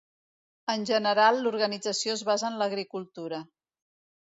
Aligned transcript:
En 0.75 0.85
general 0.91 1.39
l'organització 1.43 2.19
es 2.19 2.27
basa 2.33 2.51
en 2.51 2.61
l'agricultura. 2.65 3.47